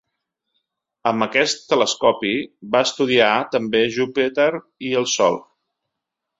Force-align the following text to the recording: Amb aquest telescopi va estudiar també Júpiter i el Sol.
Amb 1.11 1.25
aquest 1.25 1.61
telescopi 1.73 2.33
va 2.77 2.83
estudiar 2.87 3.29
també 3.59 3.85
Júpiter 3.99 4.51
i 4.91 4.93
el 5.03 5.11
Sol. 5.17 5.43